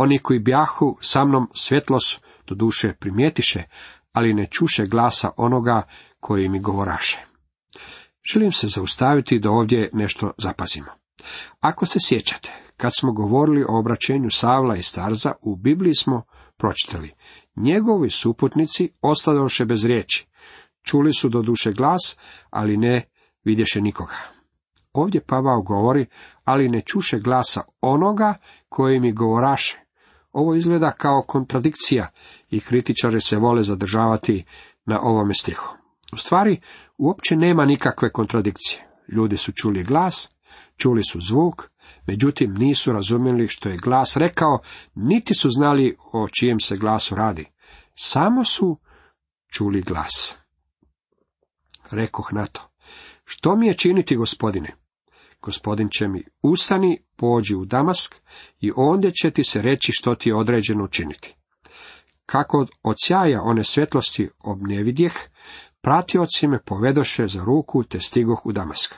Oni 0.03 0.19
koji 0.19 0.39
bjahu 0.39 0.97
sa 1.01 1.25
mnom 1.25 1.49
svjetlost 1.53 2.21
do 2.47 2.55
duše 2.55 2.93
primijetiše, 2.93 3.63
ali 4.13 4.33
ne 4.33 4.45
čuše 4.45 4.85
glasa 4.85 5.29
onoga 5.37 5.81
koji 6.19 6.49
mi 6.49 6.59
govoraše. 6.59 7.19
Želim 8.33 8.51
se 8.51 8.67
zaustaviti 8.67 9.39
da 9.39 9.51
ovdje 9.51 9.89
nešto 9.93 10.31
zapazimo. 10.37 10.87
Ako 11.59 11.85
se 11.85 11.99
sjećate, 12.01 12.51
kad 12.77 12.91
smo 12.99 13.11
govorili 13.11 13.63
o 13.63 13.79
obraćenju 13.79 14.29
Savla 14.29 14.75
i 14.75 14.83
Starza, 14.83 15.31
u 15.41 15.55
Bibliji 15.55 15.95
smo 15.95 16.23
pročitali. 16.57 17.13
Njegovi 17.55 18.09
suputnici 18.09 18.91
ostadoše 19.01 19.65
bez 19.65 19.85
riječi. 19.85 20.27
Čuli 20.85 21.13
su 21.13 21.29
do 21.29 21.41
duše 21.41 21.71
glas, 21.71 22.17
ali 22.49 22.77
ne 22.77 23.09
vidješe 23.43 23.81
nikoga. 23.81 24.17
Ovdje 24.93 25.21
Pavao 25.21 25.61
govori, 25.61 26.05
ali 26.43 26.69
ne 26.69 26.81
čuše 26.81 27.19
glasa 27.19 27.61
onoga 27.81 28.35
koji 28.69 28.99
mi 28.99 29.13
govoraše. 29.13 29.82
Ovo 30.33 30.55
izgleda 30.55 30.91
kao 30.91 31.21
kontradikcija 31.27 32.07
i 32.49 32.59
kritičare 32.59 33.21
se 33.21 33.37
vole 33.37 33.63
zadržavati 33.63 34.45
na 34.85 35.01
ovome 35.01 35.33
stihu. 35.33 35.75
U 36.13 36.17
stvari, 36.17 36.61
uopće 36.97 37.35
nema 37.35 37.65
nikakve 37.65 38.11
kontradikcije. 38.11 38.87
Ljudi 39.07 39.37
su 39.37 39.51
čuli 39.51 39.83
glas, 39.83 40.31
čuli 40.77 41.03
su 41.03 41.21
zvuk, 41.21 41.69
međutim 42.07 42.53
nisu 42.53 42.93
razumjeli 42.93 43.47
što 43.47 43.69
je 43.69 43.77
glas 43.77 44.17
rekao, 44.17 44.59
niti 44.95 45.33
su 45.33 45.49
znali 45.49 45.97
o 46.13 46.27
čijem 46.27 46.59
se 46.59 46.77
glasu 46.77 47.15
radi. 47.15 47.45
Samo 47.95 48.43
su 48.43 48.79
čuli 49.47 49.81
glas. 49.81 50.37
Rekoh 51.91 52.33
na 52.33 52.45
to, 52.45 52.61
što 53.25 53.55
mi 53.55 53.67
je 53.67 53.77
činiti, 53.77 54.15
gospodine? 54.15 54.82
Gospodin 55.43 55.89
će 55.97 56.07
mi, 56.07 56.23
ustani, 56.41 57.03
pođi 57.15 57.55
u 57.55 57.65
Damask 57.65 58.15
i 58.59 58.71
ondje 58.75 59.11
će 59.11 59.31
ti 59.31 59.43
se 59.43 59.61
reći 59.61 59.91
što 59.91 60.15
ti 60.15 60.29
je 60.29 60.35
određeno 60.35 60.83
učiniti. 60.83 61.35
Kako 62.25 62.65
od 62.83 62.95
sjaja 63.03 63.41
one 63.41 63.63
svjetlosti 63.63 64.29
obnevidjeh, 64.43 65.13
pratioci 65.81 66.47
me 66.47 66.63
povedoše 66.63 67.27
za 67.27 67.43
ruku 67.43 67.83
te 67.83 67.99
stigoh 67.99 68.45
u 68.45 68.51
Damask. 68.51 68.95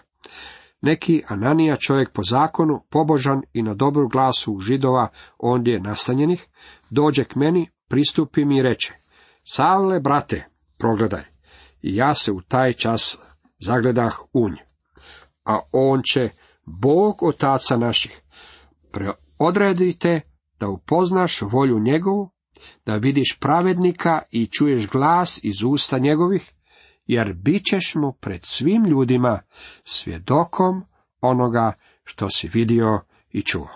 Neki 0.81 1.23
Ananija 1.27 1.75
čovjek 1.75 2.11
po 2.11 2.23
zakonu, 2.23 2.85
pobožan 2.89 3.41
i 3.53 3.61
na 3.61 3.73
dobru 3.73 4.07
glasu 4.07 4.59
židova 4.59 5.07
ondje 5.37 5.79
nastanjenih, 5.79 6.47
dođe 6.89 7.23
k 7.23 7.35
meni, 7.35 7.69
pristupi 7.87 8.45
mi 8.45 8.57
i 8.57 8.61
reče, 8.61 8.93
Savle, 9.43 9.99
brate, 9.99 10.45
progledaj. 10.77 11.23
I 11.81 11.95
ja 11.95 12.13
se 12.13 12.31
u 12.31 12.41
taj 12.41 12.73
čas 12.73 13.17
zagledah 13.59 14.15
unj. 14.33 14.55
A 15.45 15.59
on 15.71 16.01
će, 16.03 16.29
Bog 16.65 17.23
otaca 17.23 17.77
naših, 17.77 18.21
preodredite 18.91 20.21
da 20.59 20.67
upoznaš 20.67 21.41
volju 21.41 21.79
njegovu, 21.79 22.29
da 22.85 22.95
vidiš 22.95 23.37
pravednika 23.39 24.21
i 24.31 24.47
čuješ 24.47 24.87
glas 24.87 25.39
iz 25.43 25.63
usta 25.63 25.97
njegovih, 25.97 26.53
jer 27.05 27.33
bit 27.33 27.65
ćeš 27.65 27.95
mu 27.95 28.13
pred 28.13 28.43
svim 28.43 28.85
ljudima 28.85 29.39
svjedokom 29.83 30.83
onoga 31.21 31.73
što 32.03 32.29
si 32.29 32.49
vidio 32.53 33.01
i 33.29 33.41
čuo. 33.41 33.67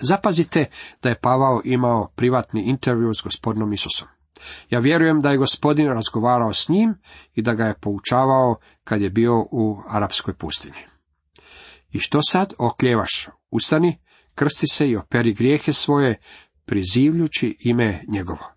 Zapazite 0.00 0.70
da 1.02 1.08
je 1.08 1.20
Pavao 1.20 1.60
imao 1.64 2.12
privatni 2.16 2.62
intervju 2.62 3.14
s 3.14 3.22
gospodinom 3.24 3.72
Isusom. 3.72 4.08
Ja 4.70 4.78
vjerujem 4.78 5.22
da 5.22 5.30
je 5.30 5.36
gospodin 5.36 5.86
razgovarao 5.86 6.52
s 6.52 6.68
njim 6.68 6.94
i 7.34 7.42
da 7.42 7.54
ga 7.54 7.64
je 7.64 7.78
poučavao 7.80 8.56
kad 8.84 9.02
je 9.02 9.10
bio 9.10 9.34
u 9.38 9.82
arapskoj 9.88 10.34
pustinji. 10.34 10.82
I 11.92 11.98
što 11.98 12.20
sad 12.22 12.54
okljevaš? 12.58 13.28
Ustani, 13.50 13.98
krsti 14.34 14.66
se 14.66 14.88
i 14.88 14.96
operi 14.96 15.34
grijehe 15.34 15.72
svoje, 15.72 16.20
prizivljući 16.64 17.56
ime 17.60 18.04
njegovo. 18.08 18.52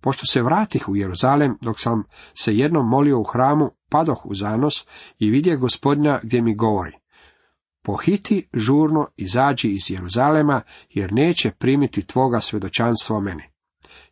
Pošto 0.00 0.26
se 0.26 0.42
vratih 0.42 0.88
u 0.88 0.96
Jeruzalem, 0.96 1.58
dok 1.60 1.80
sam 1.80 2.04
se 2.34 2.56
jednom 2.56 2.88
molio 2.88 3.20
u 3.20 3.24
hramu, 3.24 3.70
padoh 3.90 4.26
u 4.26 4.34
zanos 4.34 4.86
i 5.18 5.30
vidje 5.30 5.56
gospodina 5.56 6.20
gdje 6.22 6.42
mi 6.42 6.54
govori. 6.54 6.92
Pohiti 7.82 8.48
žurno 8.54 9.08
izađi 9.16 9.68
iz 9.68 9.90
Jeruzalema, 9.90 10.62
jer 10.90 11.12
neće 11.12 11.50
primiti 11.50 12.06
tvoga 12.06 12.40
svjedočanstva 12.40 13.16
o 13.16 13.20
meni. 13.20 13.42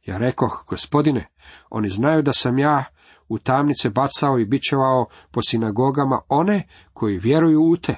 Ja 0.04 0.18
rekoh, 0.18 0.64
gospodine, 0.68 1.26
oni 1.70 1.88
znaju 1.88 2.22
da 2.22 2.32
sam 2.32 2.58
ja 2.58 2.84
u 3.28 3.38
tamnice 3.38 3.90
bacao 3.90 4.38
i 4.38 4.44
bičevao 4.44 5.06
po 5.30 5.40
sinagogama 5.42 6.20
one 6.28 6.68
koji 6.92 7.18
vjeruju 7.18 7.62
u 7.62 7.76
te. 7.76 7.96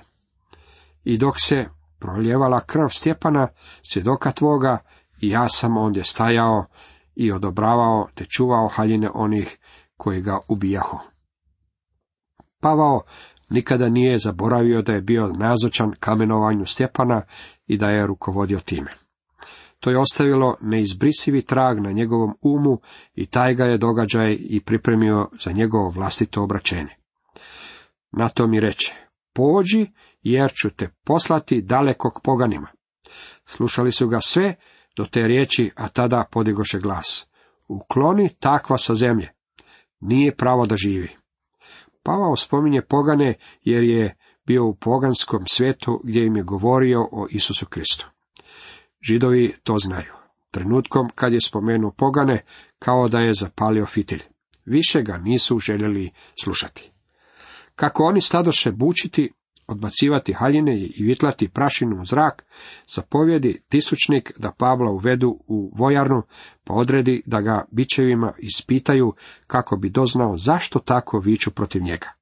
I 1.05 1.19
dok 1.19 1.35
se 1.41 1.69
proljevala 1.99 2.61
krv 2.61 2.89
Stjepana, 2.91 3.49
svjedoka 3.93 4.33
tvoga, 4.33 4.79
i 5.21 5.31
ja 5.31 5.49
sam 5.49 5.77
ondje 5.77 6.05
stajao 6.05 6.67
i 7.15 7.33
odobravao 7.33 8.09
te 8.15 8.25
čuvao 8.25 8.69
haljine 8.69 9.11
onih 9.15 9.59
koji 9.97 10.21
ga 10.21 10.39
ubijahu. 10.49 10.99
Pavao 12.61 13.03
nikada 13.51 13.89
nije 13.89 14.19
zaboravio 14.19 14.83
da 14.83 14.93
je 14.93 15.01
bio 15.01 15.27
nazočan 15.27 15.95
kamenovanju 16.01 16.67
Stjepana 16.67 17.23
i 17.67 17.77
da 17.77 17.91
je 17.91 18.07
rukovodio 18.07 18.61
time. 18.61 18.91
To 19.81 19.91
je 19.91 19.99
ostavilo 19.99 20.57
neizbrisivi 20.61 21.43
trag 21.43 21.81
na 21.81 21.93
njegovom 21.93 22.35
umu 22.43 22.81
i 23.15 23.27
taj 23.27 23.55
ga 23.55 23.65
je 23.65 23.79
događaj 23.79 24.37
i 24.41 24.61
pripremio 24.61 25.29
za 25.45 25.53
njegovo 25.53 25.91
vlastito 25.91 26.43
obraćenje. 26.43 26.97
Na 28.13 28.29
to 28.29 28.47
mi 28.47 28.61
reče, 28.61 28.95
pođi 29.33 29.87
jer 30.23 30.53
ću 30.55 30.71
te 30.71 30.89
poslati 31.05 31.63
dalekog 31.63 32.21
poganima. 32.25 32.69
Slušali 33.47 33.93
su 33.93 34.09
ga 34.09 34.21
sve 34.21 34.55
do 34.97 35.05
te 35.05 35.29
riječi, 35.29 35.71
a 35.77 35.89
tada 35.89 36.29
podigoše 36.31 36.79
glas. 36.79 37.27
Ukloni 37.69 38.29
takva 38.39 38.79
sa 38.79 38.95
zemlje. 38.95 39.33
Nije 40.01 40.37
pravo 40.37 40.67
da 40.67 40.77
živi. 40.77 41.09
Pavao 42.03 42.37
spominje 42.37 42.83
pogane 42.83 43.35
jer 43.63 43.83
je 43.83 44.17
bio 44.47 44.65
u 44.65 44.75
poganskom 44.75 45.45
svijetu 45.47 46.01
gdje 46.05 46.27
im 46.27 46.37
je 46.37 46.43
govorio 46.43 47.09
o 47.13 47.27
Isusu 47.31 47.67
Kristu. 47.67 48.11
Židovi 49.03 49.55
to 49.63 49.79
znaju. 49.79 50.13
Trenutkom 50.51 51.09
kad 51.15 51.33
je 51.33 51.41
spomenuo 51.41 51.91
pogane, 51.91 52.45
kao 52.79 53.09
da 53.09 53.19
je 53.19 53.35
zapalio 53.35 53.87
fitilj. 53.87 54.23
Više 54.65 55.03
ga 55.03 55.17
nisu 55.17 55.59
željeli 55.59 56.11
slušati. 56.43 56.91
Kako 57.75 58.05
oni 58.05 58.21
stadoše 58.21 58.73
bučiti, 58.73 59.33
odbacivati 59.67 60.33
haljine 60.33 60.79
i 60.79 61.05
vitlati 61.05 61.49
prašinu 61.49 62.01
u 62.01 62.05
zrak, 62.05 62.45
zapovjedi 62.95 63.63
tisućnik 63.69 64.33
da 64.39 64.53
Pavla 64.59 64.91
uvedu 64.91 65.39
u 65.47 65.73
vojarnu, 65.77 66.23
pa 66.65 66.75
odredi 66.75 67.23
da 67.27 67.41
ga 67.41 67.65
bićevima 67.71 68.33
ispitaju 68.39 69.13
kako 69.47 69.77
bi 69.77 69.91
doznao 69.91 70.39
zašto 70.39 70.79
tako 70.79 71.19
viču 71.19 71.51
protiv 71.51 71.83
njega. 71.83 72.18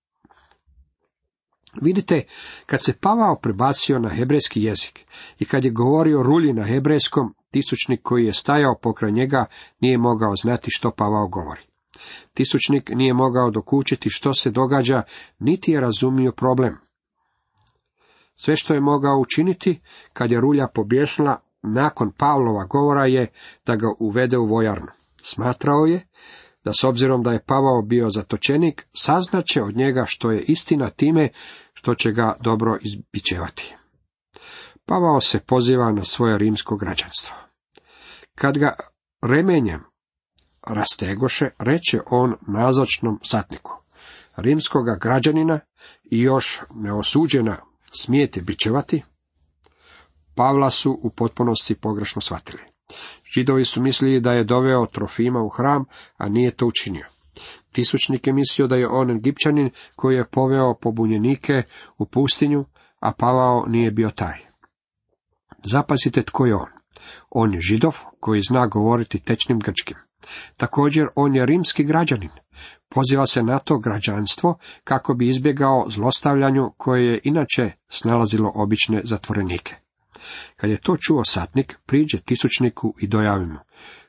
Vidite, 1.80 2.22
kad 2.66 2.84
se 2.84 2.92
Pavao 3.00 3.36
prebacio 3.36 3.98
na 3.98 4.08
hebrejski 4.08 4.62
jezik 4.62 5.06
i 5.38 5.44
kad 5.44 5.64
je 5.64 5.70
govorio 5.70 6.22
rulji 6.22 6.52
na 6.52 6.64
hebrejskom, 6.64 7.34
tisućnik 7.50 8.00
koji 8.02 8.24
je 8.26 8.32
stajao 8.32 8.78
pokraj 8.82 9.12
njega 9.12 9.46
nije 9.80 9.98
mogao 9.98 10.36
znati 10.36 10.70
što 10.70 10.90
Pavao 10.90 11.28
govori. 11.28 11.62
Tisućnik 12.34 12.90
nije 12.90 13.14
mogao 13.14 13.50
dokučiti 13.50 14.10
što 14.10 14.34
se 14.34 14.50
događa, 14.50 15.02
niti 15.38 15.72
je 15.72 15.80
razumio 15.80 16.32
problem. 16.32 16.78
Sve 18.36 18.56
što 18.56 18.74
je 18.74 18.80
mogao 18.80 19.18
učiniti, 19.18 19.80
kad 20.12 20.32
je 20.32 20.40
rulja 20.40 20.68
pobješla 20.74 21.40
nakon 21.62 22.12
Pavlova 22.12 22.64
govora 22.64 23.06
je 23.06 23.32
da 23.66 23.76
ga 23.76 23.86
uvede 24.00 24.38
u 24.38 24.46
vojarnu. 24.46 24.88
Smatrao 25.22 25.86
je 25.86 26.08
da 26.64 26.72
s 26.72 26.84
obzirom 26.84 27.22
da 27.22 27.32
je 27.32 27.44
Pavao 27.46 27.82
bio 27.82 28.10
zatočenik, 28.10 28.86
saznaće 28.92 29.62
od 29.62 29.76
njega 29.76 30.04
što 30.06 30.30
je 30.30 30.42
istina 30.42 30.90
time 30.90 31.28
što 31.76 31.94
će 31.94 32.12
ga 32.12 32.36
dobro 32.40 32.78
izbićevati. 32.80 33.74
Pavao 34.86 35.20
se 35.20 35.40
poziva 35.40 35.92
na 35.92 36.04
svoje 36.04 36.38
rimsko 36.38 36.76
građanstvo. 36.76 37.34
Kad 38.34 38.58
ga 38.58 38.74
remenjem 39.22 39.84
rastegoše, 40.66 41.50
reče 41.58 42.00
on 42.06 42.34
nazočnom 42.46 43.20
satniku. 43.22 43.72
Rimskoga 44.36 44.96
građanina 45.00 45.60
i 46.04 46.20
još 46.20 46.60
neosuđena 46.74 47.56
smijete 47.92 48.40
bićevati? 48.40 49.02
Pavla 50.34 50.70
su 50.70 50.98
u 51.02 51.10
potpunosti 51.10 51.74
pogrešno 51.74 52.22
shvatili. 52.22 52.62
Židovi 53.34 53.64
su 53.64 53.82
mislili 53.82 54.20
da 54.20 54.32
je 54.32 54.44
doveo 54.44 54.86
Trofima 54.86 55.42
u 55.42 55.48
hram, 55.48 55.84
a 56.16 56.28
nije 56.28 56.50
to 56.50 56.66
učinio. 56.66 57.15
Tisućnik 57.76 58.26
je 58.26 58.32
mislio 58.32 58.66
da 58.66 58.76
je 58.76 58.88
on 58.88 59.10
Egipćanin 59.10 59.70
koji 59.96 60.16
je 60.16 60.28
poveo 60.30 60.74
pobunjenike 60.74 61.62
u 61.98 62.06
pustinju, 62.06 62.64
a 63.00 63.12
Pavao 63.12 63.64
nije 63.66 63.90
bio 63.90 64.10
taj. 64.10 64.38
Zapazite 65.62 66.22
tko 66.22 66.46
je 66.46 66.54
on. 66.54 66.68
On 67.30 67.54
je 67.54 67.60
židov 67.60 67.96
koji 68.20 68.40
zna 68.48 68.66
govoriti 68.66 69.20
tečnim 69.20 69.58
grčkim. 69.58 69.96
Također 70.56 71.06
on 71.16 71.36
je 71.36 71.46
rimski 71.46 71.84
građanin. 71.84 72.30
Poziva 72.88 73.26
se 73.26 73.42
na 73.42 73.58
to 73.58 73.78
građanstvo 73.78 74.58
kako 74.84 75.14
bi 75.14 75.28
izbjegao 75.28 75.86
zlostavljanju 75.88 76.72
koje 76.76 77.06
je 77.06 77.20
inače 77.24 77.70
snalazilo 77.88 78.52
obične 78.54 79.00
zatvorenike. 79.04 79.74
Kad 80.56 80.70
je 80.70 80.80
to 80.80 80.96
čuo 80.96 81.24
satnik, 81.24 81.78
priđe 81.86 82.18
tisućniku 82.20 82.94
i 83.00 83.06
dojavi 83.06 83.46
mu. 83.46 83.58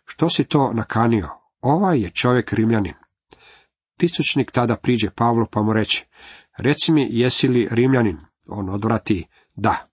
Što 0.05 0.29
si 0.29 0.43
to 0.43 0.73
nakanio? 0.73 1.29
Ovaj 1.61 1.99
je 1.99 2.09
čovjek 2.09 2.53
rimljanin. 2.53 3.06
Tisućnik 3.97 4.51
tada 4.51 4.75
priđe 4.75 5.09
Pavlu 5.09 5.45
pa 5.51 5.61
mu 5.61 5.73
reče, 5.73 6.05
reci 6.57 6.91
mi 6.91 7.07
jesi 7.11 7.47
li 7.47 7.67
rimljanin? 7.71 8.17
On 8.47 8.69
odvrati, 8.69 9.27
da. 9.55 9.89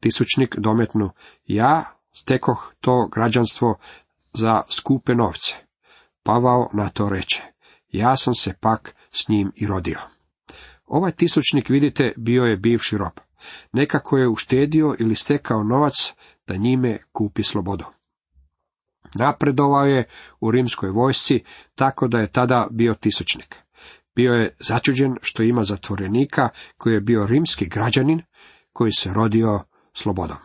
Tisućnik 0.00 0.56
dometnu, 0.58 1.10
ja 1.44 1.98
stekoh 2.12 2.72
to 2.80 3.08
građanstvo 3.14 3.78
za 4.32 4.62
skupe 4.70 5.14
novce. 5.14 5.54
Pavao 6.22 6.70
na 6.72 6.88
to 6.88 7.08
reče, 7.08 7.42
ja 7.88 8.16
sam 8.16 8.34
se 8.34 8.54
pak 8.60 8.94
s 9.12 9.28
njim 9.28 9.52
i 9.56 9.66
rodio. 9.66 10.00
Ovaj 10.86 11.12
tisućnik, 11.12 11.68
vidite, 11.68 12.12
bio 12.16 12.44
je 12.44 12.56
bivši 12.56 12.98
rob. 12.98 13.12
Nekako 13.72 14.18
je 14.18 14.28
uštedio 14.28 14.96
ili 14.98 15.14
stekao 15.14 15.62
novac 15.62 16.14
da 16.46 16.56
njime 16.56 16.98
kupi 17.12 17.42
slobodu. 17.42 17.84
Napredovao 19.14 19.84
je 19.84 20.04
u 20.40 20.50
rimskoj 20.50 20.90
vojsci, 20.90 21.44
tako 21.74 22.08
da 22.08 22.18
je 22.18 22.32
tada 22.32 22.68
bio 22.70 22.94
tisućnik. 22.94 23.56
Bio 24.14 24.32
je 24.32 24.56
začuđen 24.58 25.16
što 25.22 25.42
ima 25.42 25.64
zatvorenika 25.64 26.48
koji 26.78 26.94
je 26.94 27.00
bio 27.00 27.26
rimski 27.26 27.68
građanin, 27.68 28.22
koji 28.72 28.92
se 28.92 29.12
rodio 29.12 29.60
slobodom. 29.92 30.36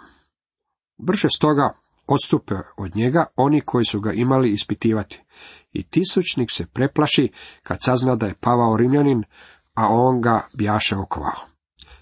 Brže 0.97 1.27
stoga 1.35 1.81
odstupe 2.07 2.55
od 2.77 2.95
njega 2.95 3.25
oni 3.35 3.61
koji 3.61 3.85
su 3.85 3.99
ga 3.99 4.11
imali 4.13 4.51
ispitivati. 4.51 5.21
I 5.71 5.83
tisućnik 5.83 6.51
se 6.51 6.65
preplaši 6.65 7.31
kad 7.63 7.77
sazna 7.81 8.15
da 8.15 8.25
je 8.25 8.35
pavao 8.41 8.77
rimljanin, 8.77 9.23
a 9.73 9.87
on 9.89 10.21
ga 10.21 10.47
bjaše 10.53 10.95
okovao. 10.95 11.51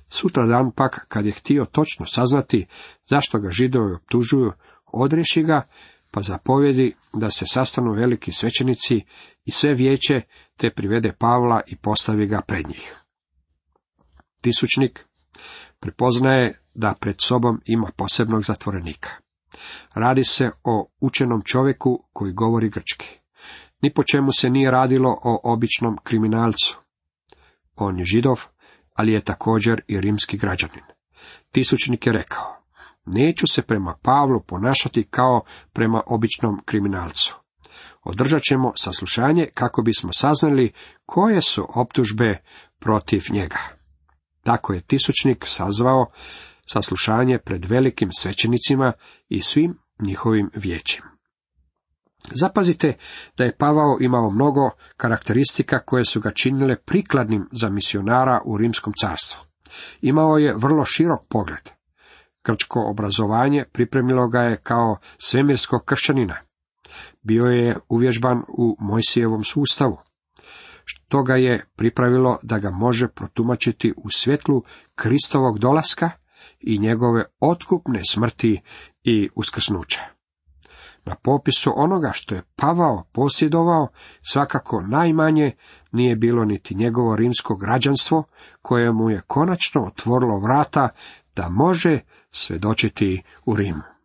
Sutra 0.10 0.46
dan 0.46 0.72
pak, 0.72 1.06
kad 1.08 1.26
je 1.26 1.32
htio 1.32 1.66
točno 1.66 2.06
saznati 2.06 2.68
zašto 3.10 3.40
ga 3.40 3.50
židovi 3.52 3.94
optužuju, 3.94 4.52
odreši 4.86 5.44
ga, 5.44 5.68
pa 6.12 6.22
zapovjedi 6.22 6.96
da 7.14 7.30
se 7.30 7.46
sastanu 7.48 7.92
veliki 7.94 8.32
svećenici 8.32 9.02
i 9.46 9.52
sve 9.52 9.74
vijeće, 9.74 10.22
te 10.58 10.70
privede 10.70 11.14
Pavla 11.14 11.62
i 11.68 11.76
postavi 11.76 12.28
ga 12.28 12.42
pred 12.42 12.68
njih. 12.68 12.96
Tisućnik 14.42 15.06
prepoznaje 15.80 16.62
da 16.74 16.94
pred 17.00 17.16
sobom 17.20 17.62
ima 17.66 17.92
posebnog 17.98 18.44
zatvorenika. 18.44 19.10
Radi 19.94 20.24
se 20.24 20.52
o 20.64 20.92
učenom 21.00 21.42
čovjeku 21.46 22.04
koji 22.14 22.34
govori 22.34 22.70
grčki. 22.70 23.20
Ni 23.82 23.94
po 23.94 24.04
čemu 24.04 24.32
se 24.32 24.50
nije 24.50 24.72
radilo 24.72 25.20
o 25.24 25.54
običnom 25.54 25.98
kriminalcu. 26.04 26.82
On 27.76 28.00
je 28.00 28.06
židov, 28.06 28.42
ali 28.94 29.14
je 29.14 29.22
također 29.22 29.82
i 29.88 30.02
rimski 30.02 30.38
građanin. 30.38 30.84
Tisućnik 31.52 32.06
je 32.06 32.14
rekao, 32.14 32.59
neću 33.10 33.48
se 33.48 33.62
prema 33.62 33.96
Pavlu 34.02 34.42
ponašati 34.48 35.04
kao 35.04 35.42
prema 35.74 36.02
običnom 36.08 36.62
kriminalcu. 36.66 37.40
Održat 38.04 38.42
ćemo 38.42 38.72
saslušanje 38.76 39.50
kako 39.54 39.82
bismo 39.82 40.14
saznali 40.14 40.74
koje 41.06 41.42
su 41.42 41.68
optužbe 41.76 42.38
protiv 42.80 43.24
njega. 43.32 43.60
Tako 44.44 44.74
je 44.74 44.82
tisućnik 44.82 45.46
sazvao 45.48 46.06
saslušanje 46.66 47.40
pred 47.40 47.66
velikim 47.66 48.10
svećenicima 48.12 48.94
i 49.30 49.42
svim 49.42 49.78
njihovim 50.06 50.50
vijećima. 50.56 51.10
Zapazite 52.32 52.98
da 53.38 53.44
je 53.44 53.58
Pavao 53.58 53.98
imao 54.02 54.30
mnogo 54.30 54.70
karakteristika 54.98 55.80
koje 55.80 56.06
su 56.06 56.22
ga 56.22 56.32
činile 56.32 56.76
prikladnim 56.86 57.50
za 57.52 57.70
misionara 57.70 58.42
u 58.46 58.58
rimskom 58.58 58.94
carstvu. 59.02 59.40
Imao 60.02 60.38
je 60.38 60.56
vrlo 60.58 60.86
širok 60.86 61.20
pogled. 61.30 61.79
Grčko 62.50 62.80
obrazovanje 62.90 63.66
pripremilo 63.72 64.28
ga 64.28 64.42
je 64.42 64.58
kao 64.58 64.98
svemirskog 65.18 65.86
kršćanina. 65.86 66.36
Bio 67.22 67.46
je 67.46 67.78
uvježban 67.90 68.44
u 68.48 68.76
Mojsijevom 68.80 69.44
sustavu, 69.44 69.98
što 70.86 71.24
ga 71.24 71.36
je 71.36 71.66
pripravilo 71.76 72.38
da 72.44 72.60
ga 72.60 72.70
može 72.70 73.08
protumačiti 73.08 73.94
u 73.98 74.10
svjetlu 74.10 74.64
Kristovog 74.96 75.60
dolaska 75.60 76.10
i 76.60 76.80
njegove 76.80 77.24
otkupne 77.40 78.02
smrti 78.10 78.62
i 79.04 79.30
uskrsnuća. 79.36 80.02
Na 81.06 81.16
popisu 81.16 81.74
onoga 81.76 82.12
što 82.14 82.36
je 82.36 82.44
Pavao 82.56 83.04
posjedovao, 83.12 83.88
svakako 84.22 84.82
najmanje 84.82 85.52
nije 85.92 86.16
bilo 86.16 86.46
niti 86.46 86.76
njegovo 86.76 87.16
rimsko 87.16 87.56
građanstvo, 87.56 88.24
koje 88.62 88.92
mu 88.92 89.10
je 89.10 89.22
konačno 89.28 89.86
otvorilo 89.86 90.40
vrata 90.40 90.90
da 91.36 91.50
može 91.50 92.00
svedočiti 92.32 93.22
u 93.46 93.56
Rimu. 93.56 93.99